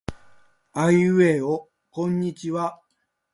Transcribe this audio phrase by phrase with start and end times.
[0.73, 2.81] あいうえおこんにちは。